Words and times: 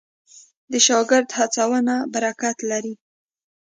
د 0.71 0.73
شاګرد 0.85 1.29
هڅونه 1.37 1.95
برکت 2.13 2.57
لري. 2.71 2.93